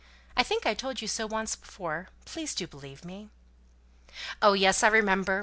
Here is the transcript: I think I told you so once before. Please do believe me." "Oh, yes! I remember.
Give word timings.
I 0.35 0.41
think 0.41 0.65
I 0.65 0.73
told 0.73 0.99
you 0.99 1.07
so 1.07 1.27
once 1.27 1.55
before. 1.55 2.09
Please 2.25 2.55
do 2.55 2.65
believe 2.65 3.05
me." 3.05 3.29
"Oh, 4.41 4.53
yes! 4.53 4.81
I 4.81 4.87
remember. 4.87 5.39